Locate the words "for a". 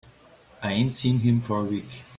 1.41-1.63